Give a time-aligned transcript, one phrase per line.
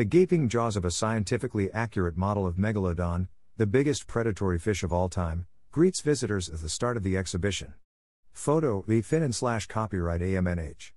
[0.00, 4.94] The gaping jaws of a scientifically accurate model of Megalodon, the biggest predatory fish of
[4.94, 7.74] all time, greets visitors at the start of the exhibition.
[8.32, 10.92] Photo, the Finnin slash copyright AMNH.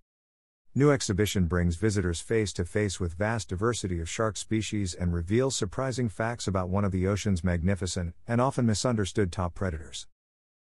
[0.74, 5.58] New exhibition brings visitors face to face with vast diversity of shark species and reveals
[5.58, 10.08] surprising facts about one of the ocean's magnificent and often misunderstood top predators.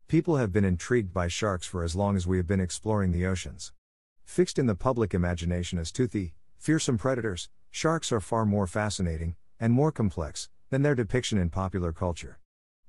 [0.09, 3.25] People have been intrigued by sharks for as long as we have been exploring the
[3.25, 3.71] oceans.
[4.25, 9.73] Fixed in the public imagination as toothy, fearsome predators, sharks are far more fascinating and
[9.73, 12.39] more complex than their depiction in popular culture.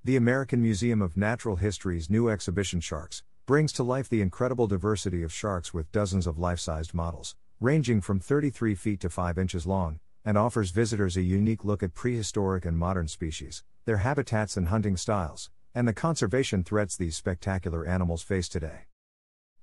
[0.05, 5.23] The American Museum of Natural History's new exhibition Sharks brings to life the incredible diversity
[5.23, 9.67] of sharks with dozens of life sized models, ranging from 33 feet to 5 inches
[9.67, 14.69] long, and offers visitors a unique look at prehistoric and modern species, their habitats and
[14.69, 18.87] hunting styles, and the conservation threats these spectacular animals face today.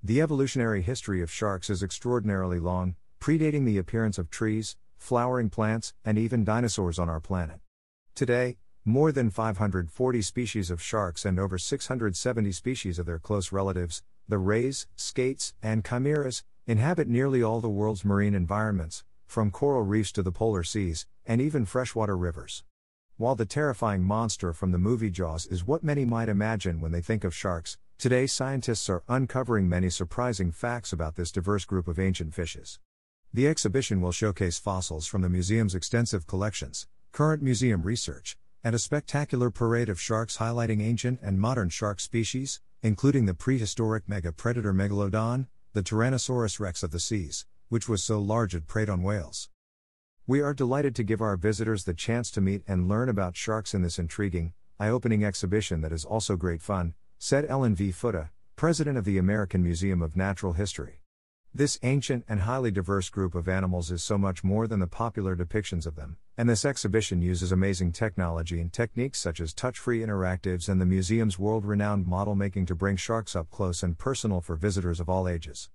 [0.02, 2.95] The evolutionary history of sharks is extraordinarily long,
[3.26, 7.60] predating the appearance of trees, flowering plants, and even dinosaurs on our planet.
[8.14, 14.04] Today, more than 540 species of sharks and over 670 species of their close relatives,
[14.30, 20.12] the rays, skates, and chimeras, inhabit nearly all the world's marine environments, from coral reefs
[20.12, 22.64] to the polar seas, and even freshwater rivers.
[23.17, 27.02] While the terrifying monster from the movie Jaws is what many might imagine when they
[27.02, 31.98] think of sharks, today scientists are uncovering many surprising facts about this diverse group of
[31.98, 32.78] ancient fishes.
[33.36, 38.80] The exhibition will showcase fossils from the museum's extensive collections, current museum research, and a
[38.80, 44.73] spectacular parade of sharks highlighting ancient and modern shark species, including the prehistoric mega predator
[44.73, 49.49] Megalodon, the Tyrannosaurus rex of the seas, which was so large it preyed on whales.
[50.25, 53.73] We are delighted to give our visitors the chance to meet and learn about sharks
[53.73, 57.89] in this intriguing, eye opening exhibition that is also great fun, said Ellen V.
[57.89, 61.02] Futter, president of the American Museum of Natural History.
[61.58, 65.38] This ancient and highly diverse group of animals is so much more than the popular
[65.38, 70.02] depictions of them, and this exhibition uses amazing technology and techniques such as touch free
[70.02, 74.42] interactives and the museum's world renowned model making to bring sharks up close and personal
[74.42, 75.70] for visitors of all ages.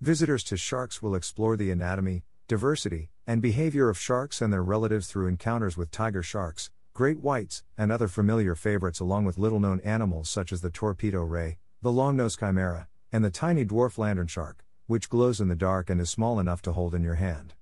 [0.00, 5.06] Visitors to Sharks will explore the anatomy, diversity, and behavior of sharks and their relatives
[5.06, 9.78] through encounters with tiger sharks, great whites, and other familiar favorites, along with little known
[9.84, 14.26] animals such as the torpedo ray, the long nosed chimera, and the tiny dwarf lantern
[14.26, 17.54] shark which glows in the dark and is small enough to hold in your hand.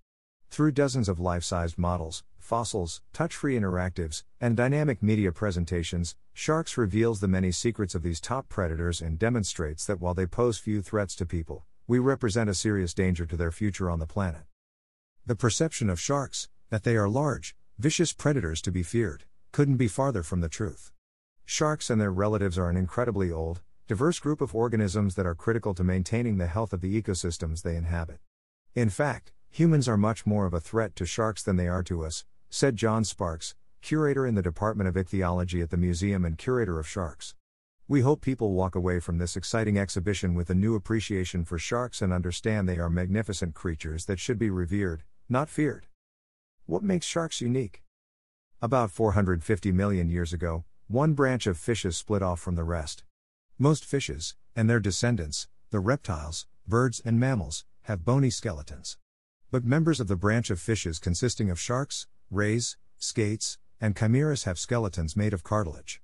[0.51, 6.77] Through dozens of life sized models, fossils, touch free interactives, and dynamic media presentations, Sharks
[6.77, 10.83] reveals the many secrets of these top predators and demonstrates that while they pose few
[10.83, 14.43] threats to people, we represent a serious danger to their future on the planet.
[15.27, 19.89] The perception of sharks, that they are large, vicious predators to be feared, couldn't be
[19.89, 20.93] farther from the truth.
[21.45, 25.75] Sharks and their relatives are an incredibly old, diverse group of organisms that are critical
[25.75, 28.19] to maintaining the health of the ecosystems they inhabit.
[28.75, 32.03] In fact, humans are much more of a threat to sharks than they are to
[32.03, 36.81] us, said John Sparks, curator in the Department of Ichthyology at the museum and curator
[36.81, 37.35] of sharks.
[37.87, 42.01] We hope people walk away from this exciting exhibition with a new appreciation for sharks
[42.01, 45.89] and understand they are magnificent creatures that should be revered, not feared.
[46.65, 47.83] What makes sharks unique?
[48.63, 53.05] About 450 million years ago, one branch of fishes split off from the rest.
[53.59, 58.99] Most fishes, and their descendants, the reptiles, birds, and mammals, have bony skeletons.
[59.53, 64.59] But members of the branch of fishes consisting of sharks, rays, skates, and chimeras have
[64.59, 66.03] skeletons made of cartilage.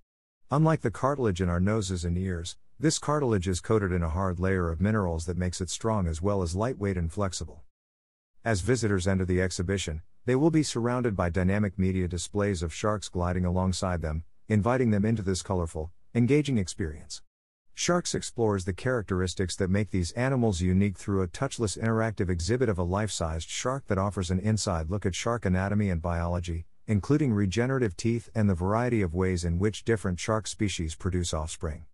[0.52, 4.38] Unlike the cartilage in our noses and ears, this cartilage is coated in a hard
[4.38, 7.64] layer of minerals that makes it strong as well as lightweight and flexible.
[8.44, 13.08] As visitors enter the exhibition, they will be surrounded by dynamic media displays of sharks
[13.08, 17.22] gliding alongside them, inviting them into this colorful, engaging experience.
[17.80, 22.76] Sharks explores the characteristics that make these animals unique through a touchless interactive exhibit of
[22.76, 27.32] a life sized shark that offers an inside look at shark anatomy and biology, including
[27.32, 31.86] regenerative teeth and the variety of ways in which different shark species produce offspring.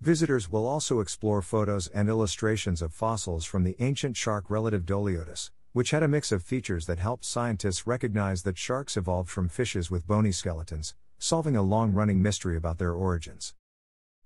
[0.00, 5.52] Visitors will also explore photos and illustrations of fossils from the ancient shark relative Doliodus,
[5.72, 9.88] which had a mix of features that helped scientists recognize that sharks evolved from fishes
[9.88, 13.54] with bony skeletons, solving a long running mystery about their origins.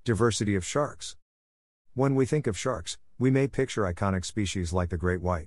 [0.05, 1.15] Diversity of sharks.
[1.95, 5.47] When we think of sharks, we may picture iconic species like the great white.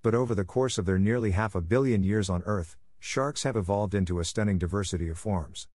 [0.00, 3.56] But over the course of their nearly half a billion years on Earth, sharks have
[3.56, 5.68] evolved into a stunning diversity of forms.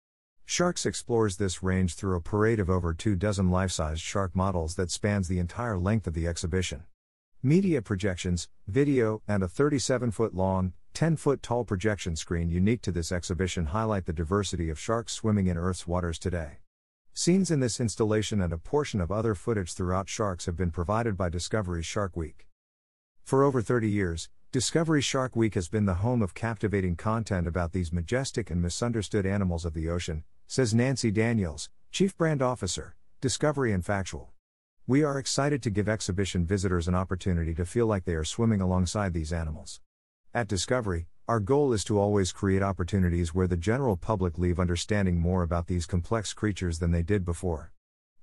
[0.44, 4.74] Sharks explores this range through a parade of over two dozen life sized shark models
[4.74, 6.82] that spans the entire length of the exhibition.
[7.44, 12.90] Media projections, video, and a 37 foot long, 10 foot tall projection screen unique to
[12.90, 16.58] this exhibition highlight the diversity of sharks swimming in Earth's waters today.
[17.18, 21.16] Scenes in this installation and a portion of other footage throughout Sharks have been provided
[21.16, 22.46] by Discovery Shark Week.
[23.24, 27.72] For over 30 years, Discovery Shark Week has been the home of captivating content about
[27.72, 33.72] these majestic and misunderstood animals of the ocean, says Nancy Daniels, Chief Brand Officer, Discovery
[33.72, 34.34] and Factual.
[34.86, 38.60] We are excited to give exhibition visitors an opportunity to feel like they are swimming
[38.60, 39.80] alongside these animals.
[40.34, 45.18] At Discovery, our goal is to always create opportunities where the general public leave understanding
[45.18, 47.72] more about these complex creatures than they did before.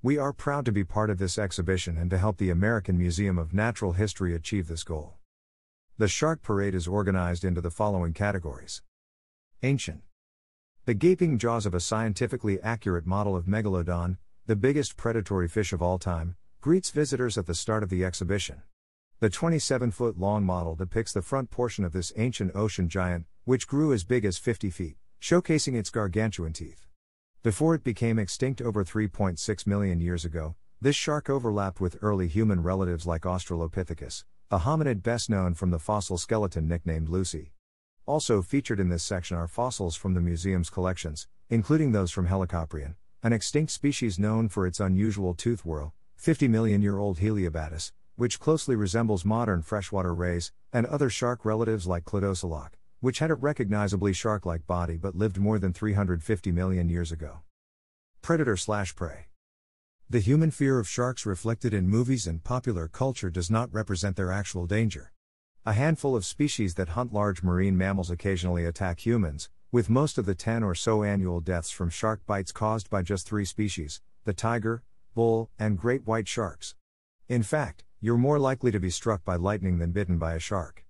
[0.02, 3.38] We are proud to be part of this exhibition and to help the American Museum
[3.38, 5.16] of Natural History achieve this goal.
[5.98, 8.82] The Shark Parade is organized into the following categories
[9.64, 10.02] Ancient.
[10.86, 14.16] The gaping jaws of a scientifically accurate model of Megalodon,
[14.48, 18.62] the biggest predatory fish of all time, greets visitors at the start of the exhibition.
[19.20, 23.68] The 27 foot long model depicts the front portion of this ancient ocean giant, which
[23.68, 26.88] grew as big as 50 feet, showcasing its gargantuan teeth.
[27.42, 32.64] Before it became extinct over 3.6 million years ago, this shark overlapped with early human
[32.64, 37.54] relatives like Australopithecus, a hominid best known from the fossil skeleton nicknamed Lucy.
[38.06, 42.96] Also featured in this section are fossils from the museum's collections, including those from Helicoprion,
[43.24, 48.40] an extinct species known for its unusual tooth whorl, 50 million year old Heliobatis, which
[48.40, 54.14] closely resembles modern freshwater rays, and other shark relatives like Cladoselache, which had a recognizably
[54.14, 57.40] shark like body but lived more than 350 million years ago.
[58.22, 59.26] Predator slash prey.
[60.10, 64.32] The human fear of sharks reflected in movies and popular culture does not represent their
[64.32, 65.12] actual danger.
[65.66, 70.26] A handful of species that hunt large marine mammals occasionally attack humans, with most of
[70.26, 74.34] the 10 or so annual deaths from shark bites caused by just three species the
[74.34, 74.84] tiger,
[75.16, 76.76] bull, and great white sharks.
[77.28, 80.84] In fact, you're more likely to be struck by lightning than bitten by a shark.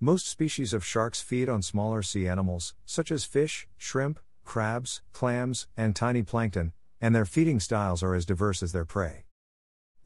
[0.00, 5.68] Most species of sharks feed on smaller sea animals, such as fish, shrimp, crabs, clams,
[5.76, 6.72] and tiny plankton,
[7.02, 9.26] and their feeding styles are as diverse as their prey.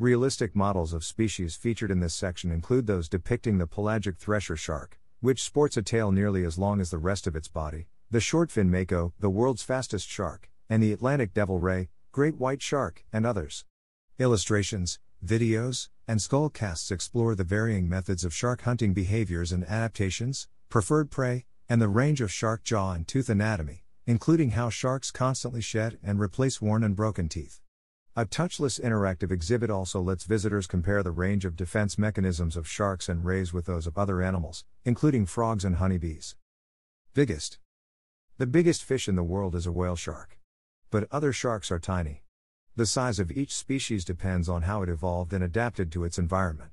[0.01, 4.99] Realistic models of species featured in this section include those depicting the pelagic thresher shark,
[5.21, 8.69] which sports a tail nearly as long as the rest of its body, the shortfin
[8.69, 13.65] mako, the world's fastest shark, and the Atlantic devil ray, great white shark, and others.
[14.19, 20.49] Illustrations, videos, and skull casts explore the varying methods of shark hunting behaviors and adaptations,
[20.69, 25.61] preferred prey, and the range of shark jaw and tooth anatomy, including how sharks constantly
[25.61, 27.61] shed and replace worn and broken teeth.
[28.17, 33.09] A touchless interactive exhibit also lets visitors compare the range of defense mechanisms of sharks
[33.09, 36.35] and rays with those of other animals, including frogs and honeybees.
[37.15, 37.59] Biggest
[38.39, 40.39] The biggest fish in the world is a whale shark.
[40.91, 42.25] But other sharks are tiny.
[42.79, 46.71] The size of each species depends on how it evolved and adapted to its environment.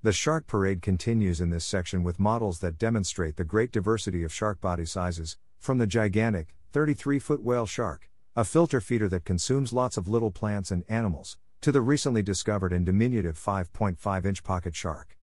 [0.00, 4.32] The shark parade continues in this section with models that demonstrate the great diversity of
[4.32, 9.72] shark body sizes, from the gigantic, 33 foot whale shark, a filter feeder that consumes
[9.72, 14.76] lots of little plants and animals, to the recently discovered and diminutive 5.5 inch pocket
[14.76, 15.18] shark.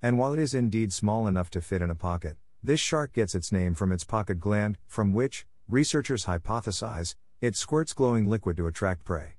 [0.00, 3.34] And while it is indeed small enough to fit in a pocket, this shark gets
[3.34, 8.68] its name from its pocket gland, from which, researchers hypothesize, it squirts glowing liquid to
[8.68, 9.38] attract prey.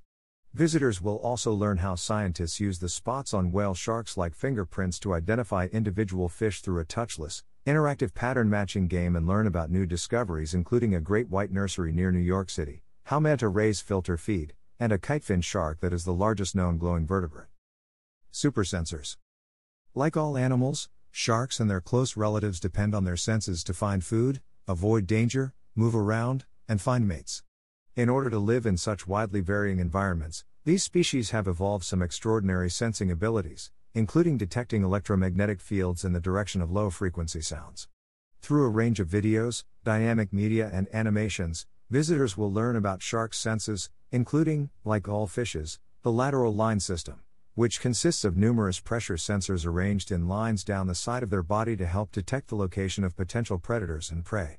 [0.54, 5.16] Visitors will also learn how scientists use the spots on whale sharks like fingerprints to
[5.16, 10.54] identify individual fish through a touchless, interactive pattern matching game and learn about new discoveries,
[10.54, 14.92] including a great white nursery near New York City, how manta rays filter feed, and
[14.92, 17.48] a kitefin shark that is the largest known glowing vertebrate.
[18.32, 19.18] Supersensors.
[19.96, 24.40] Like all animals, sharks and their close relatives depend on their senses to find food,
[24.68, 27.42] avoid danger, move around, and find mates.
[27.96, 32.68] In order to live in such widely varying environments, these species have evolved some extraordinary
[32.68, 37.88] sensing abilities, including detecting electromagnetic fields in the direction of low frequency sounds.
[38.42, 43.92] Through a range of videos, dynamic media, and animations, visitors will learn about sharks' senses,
[44.12, 47.20] including, like all fishes, the lateral line system,
[47.54, 51.76] which consists of numerous pressure sensors arranged in lines down the side of their body
[51.76, 54.58] to help detect the location of potential predators and prey.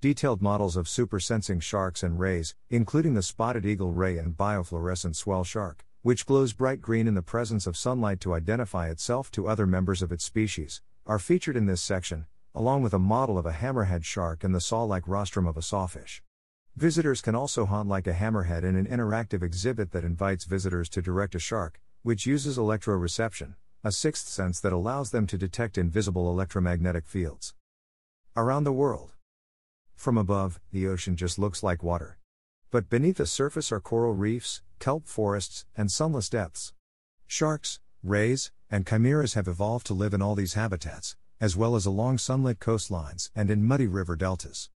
[0.00, 5.44] Detailed models of supersensing sharks and rays, including the spotted eagle ray and biofluorescent swell
[5.44, 9.66] shark, which glows bright green in the presence of sunlight to identify itself to other
[9.66, 13.52] members of its species, are featured in this section, along with a model of a
[13.52, 16.22] hammerhead shark and the saw like rostrum of a sawfish.
[16.74, 21.02] Visitors can also hunt like a hammerhead in an interactive exhibit that invites visitors to
[21.02, 23.54] direct a shark, which uses electroreception,
[23.84, 27.52] a sixth sense that allows them to detect invisible electromagnetic fields.
[28.34, 29.12] Around the world.
[30.00, 32.16] From above, the ocean just looks like water.
[32.70, 36.72] But beneath the surface are coral reefs, kelp forests, and sunless depths.
[37.26, 41.84] Sharks, rays, and chimeras have evolved to live in all these habitats, as well as
[41.84, 44.70] along sunlit coastlines and in muddy river deltas.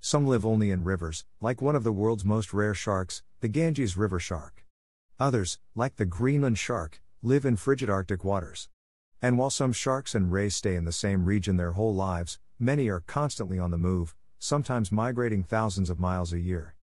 [0.00, 3.98] Some live only in rivers, like one of the world's most rare sharks, the Ganges
[3.98, 4.64] River shark.
[5.18, 8.70] Others, like the Greenland shark, live in frigid Arctic waters.
[9.20, 12.88] And while some sharks and rays stay in the same region their whole lives, many
[12.88, 16.74] are constantly on the move, sometimes migrating thousands of miles a year.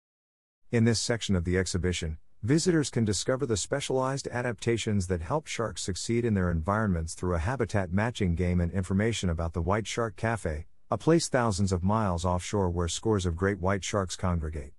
[0.71, 5.81] In this section of the exhibition, visitors can discover the specialized adaptations that help sharks
[5.81, 10.15] succeed in their environments through a habitat matching game and information about the White Shark
[10.15, 14.73] Cafe, a place thousands of miles offshore where scores of great white sharks congregate.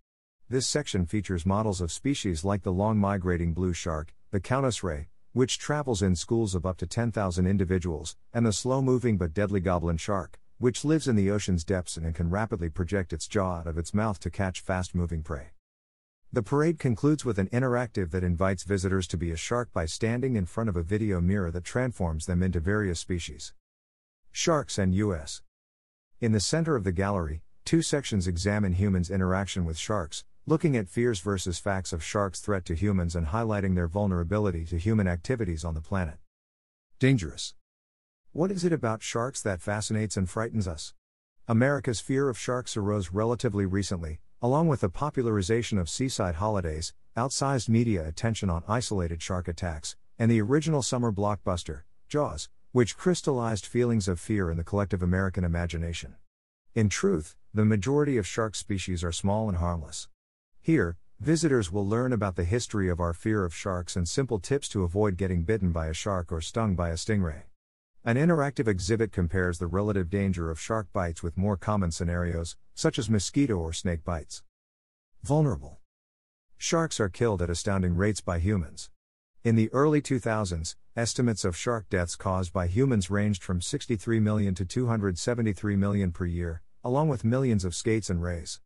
[0.49, 5.09] This section features models of species like the long migrating blue shark, the cownose ray,
[5.33, 9.61] which travels in schools of up to 10,000 individuals, and the slow moving but deadly
[9.61, 13.67] goblin shark, which lives in the ocean's depths and can rapidly project its jaw out
[13.67, 15.53] of its mouth to catch fast moving prey.
[16.33, 20.37] The parade concludes with an interactive that invites visitors to be a shark by standing
[20.37, 23.55] in front of a video mirror that transforms them into various species.
[24.31, 25.41] Sharks and U.S.
[26.21, 30.89] In the center of the gallery, two sections examine humans' interaction with sharks, looking at
[30.89, 35.65] fears versus facts of sharks' threat to humans and highlighting their vulnerability to human activities
[35.65, 36.17] on the planet.
[36.99, 37.55] Dangerous.
[38.39, 40.95] What is it about sharks that fascinates and frightens us?
[41.49, 47.69] America's fear of sharks arose relatively recently, along with the popularization of seaside holidays, outsized
[47.69, 54.07] media attention on isolated shark attacks, and the original summer blockbuster, Jaws, which crystallized feelings
[54.07, 56.15] of fear in the collective American imagination.
[56.77, 60.07] In truth, the majority of shark species are small and harmless.
[60.61, 64.69] Here, visitors will learn about the history of our fear of sharks and simple tips
[64.69, 67.48] to avoid getting bitten by a shark or stung by a stingray.
[68.09, 72.99] An interactive exhibit compares the relative danger of shark bites with more common scenarios, such
[72.99, 74.43] as mosquito or snake bites.
[75.23, 75.81] Vulnerable.
[76.57, 78.89] Sharks are killed at astounding rates by humans.
[79.45, 84.55] In the early 2000s, estimates of shark deaths caused by humans ranged from 63 million
[84.55, 88.59] to 273 million per year, along with millions of skates and rays.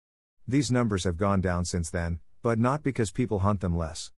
[0.47, 4.13] These numbers have gone down since then, but not because people hunt them less.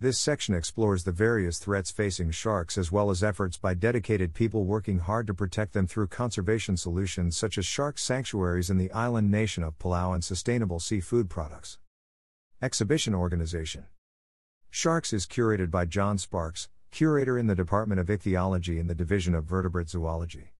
[0.00, 4.64] This section explores the various threats facing sharks as well as efforts by dedicated people
[4.64, 9.28] working hard to protect them through conservation solutions such as shark sanctuaries in the island
[9.28, 11.78] nation of Palau and sustainable seafood products.
[12.62, 13.86] Exhibition Organization
[14.70, 19.34] Sharks is curated by John Sparks, curator in the Department of Ichthyology in the Division
[19.34, 20.52] of Vertebrate Zoology.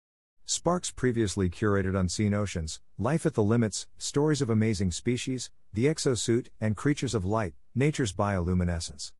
[0.46, 6.48] Sparks previously curated Unseen Oceans, Life at the Limits, Stories of Amazing Species, The Exosuit,
[6.60, 9.12] and Creatures of Light, Nature's Bioluminescence.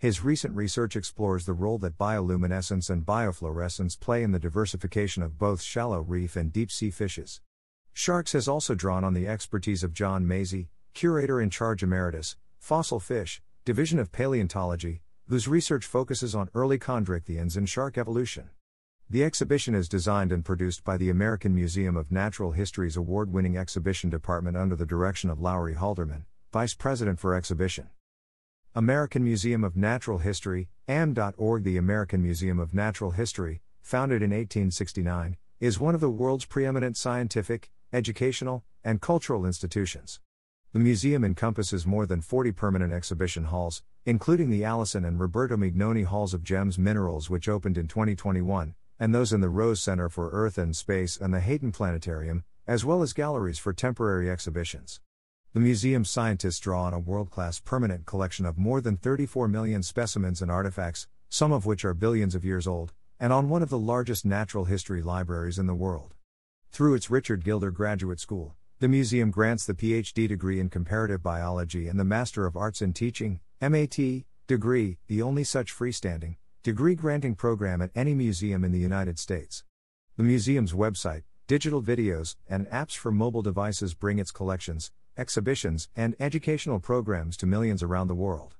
[0.00, 5.36] His recent research explores the role that bioluminescence and biofluorescence play in the diversification of
[5.36, 7.42] both shallow reef and deep sea fishes.
[7.92, 12.98] Sharks has also drawn on the expertise of John Maisey, curator in charge emeritus, Fossil
[12.98, 18.48] Fish, Division of Paleontology, whose research focuses on early chondrichthyans and shark evolution.
[19.10, 23.58] The exhibition is designed and produced by the American Museum of Natural History's award winning
[23.58, 27.90] exhibition department under the direction of Lauri Halderman, Vice President for Exhibition.
[28.76, 35.36] American Museum of Natural History, am.org The American Museum of Natural History, founded in 1869,
[35.58, 40.20] is one of the world's preeminent scientific, educational, and cultural institutions.
[40.72, 46.04] The museum encompasses more than 40 permanent exhibition halls, including the Allison and Roberto Mignone
[46.04, 50.30] Halls of Gems Minerals, which opened in 2021, and those in the Rose Center for
[50.30, 55.00] Earth and Space and the Hayden Planetarium, as well as galleries for temporary exhibitions.
[55.52, 59.82] The museum's scientists draw on a world class permanent collection of more than 34 million
[59.82, 63.68] specimens and artifacts, some of which are billions of years old, and on one of
[63.68, 66.14] the largest natural history libraries in the world.
[66.70, 71.88] Through its Richard Gilder Graduate School, the museum grants the PhD degree in comparative biology
[71.88, 73.98] and the Master of Arts in Teaching, MAT,
[74.46, 79.64] degree, the only such freestanding, degree granting program at any museum in the United States.
[80.16, 86.16] The museum's website, digital videos, and apps for mobile devices bring its collections, exhibitions, and
[86.18, 88.56] educational programs to millions around the world.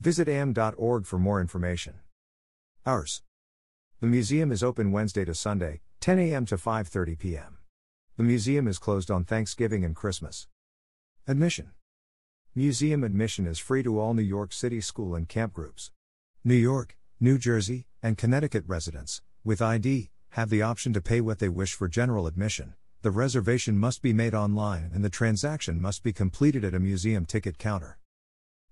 [0.00, 2.00] Visit am.org for more information.
[2.86, 3.22] Hours.
[4.00, 6.46] The museum is open Wednesday to Sunday, 10 a.m.
[6.46, 7.58] to 5:30 p.m.
[8.16, 10.48] The museum is closed on Thanksgiving and Christmas.
[11.26, 11.72] Admission.
[12.54, 15.90] Museum admission is free to all New York City school and camp groups.
[16.42, 21.38] New York, New Jersey, and Connecticut residents, with ID, have the option to pay what
[21.38, 22.74] they wish for general admission.
[23.00, 27.26] The reservation must be made online and the transaction must be completed at a museum
[27.26, 27.96] ticket counter.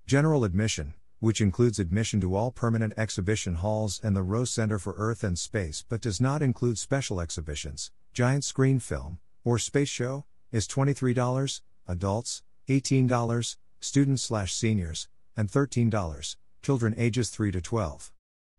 [0.05, 4.95] General admission, which includes admission to all permanent exhibition halls and the Rose Center for
[4.99, 10.25] Earth and Space but does not include special exhibitions, giant screen film, or space show,
[10.51, 18.13] is $23, adults, $18, students/seniors, and $13, children ages 3 to 12.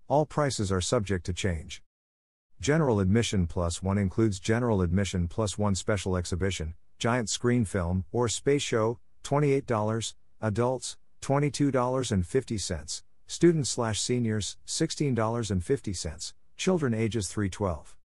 [0.08, 1.84] All prices are subject to change.
[2.60, 8.28] General admission plus one includes general admission plus one special exhibition, giant screen film, or
[8.28, 17.96] space show, $28, adults, $22.50, students slash seniors, $16.50, children ages 3 12.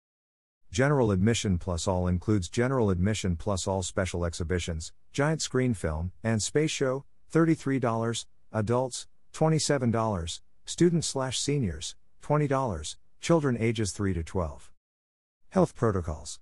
[0.70, 6.42] General admission plus all includes general admission plus all special exhibitions, giant screen film, and
[6.42, 14.68] space show, $33, adults, $27, students slash seniors, $20, children ages 3 to 12.
[15.50, 16.40] Health protocols.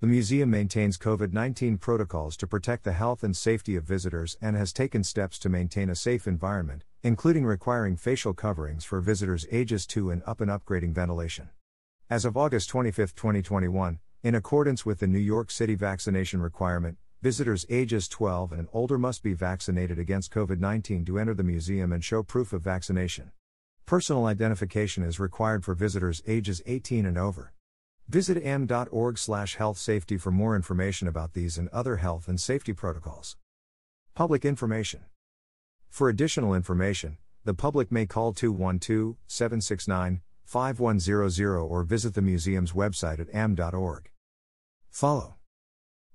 [0.00, 4.54] The museum maintains COVID 19 protocols to protect the health and safety of visitors and
[4.54, 9.84] has taken steps to maintain a safe environment, including requiring facial coverings for visitors ages
[9.84, 11.48] 2 and up and upgrading ventilation.
[12.08, 17.66] As of August 25, 2021, in accordance with the New York City vaccination requirement, visitors
[17.68, 22.04] ages 12 and older must be vaccinated against COVID 19 to enter the museum and
[22.04, 23.32] show proof of vaccination.
[23.86, 27.52] Personal identification is required for visitors ages 18 and over.
[28.08, 32.72] Visit am.org slash health safety for more information about these and other health and safety
[32.72, 33.36] protocols.
[34.12, 35.02] Public information.
[35.88, 43.20] For additional information, the public may call 212 769 5100 or visit the museum's website
[43.20, 44.10] at am.org.
[44.90, 45.36] Follow.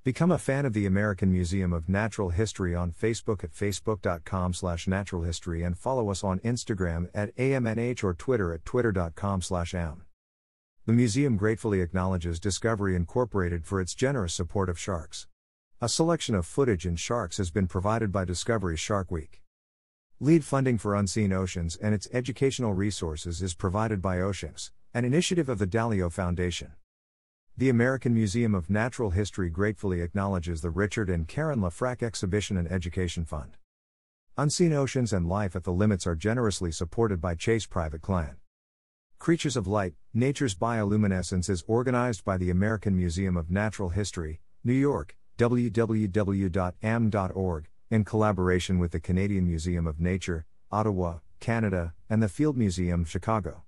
[0.03, 4.87] Become a fan of the American Museum of Natural History on Facebook at facebook.com slash
[4.87, 10.05] naturalhistory and follow us on Instagram at amnh or Twitter at twitter.com slash am.
[10.87, 15.27] The museum gratefully acknowledges Discovery Incorporated for its generous support of sharks.
[15.79, 19.43] A selection of footage in sharks has been provided by Discovery Shark Week.
[20.19, 25.47] Lead funding for Unseen Oceans and its educational resources is provided by Oceans, an initiative
[25.47, 26.71] of the Dalio Foundation.
[27.61, 32.67] The American Museum of Natural History gratefully acknowledges the Richard and Karen LeFrak Exhibition and
[32.71, 33.55] Education Fund.
[34.35, 38.39] Unseen Oceans and Life at the Limits are generously supported by Chase Private Client.
[39.19, 44.73] Creatures of Light Nature's Bioluminescence is organized by the American Museum of Natural History, New
[44.73, 46.09] York, www.am.org,
[47.91, 53.61] in collaboration with the Canadian Museum of Nature, Ottawa, Canada, and the Field Museum, Chicago.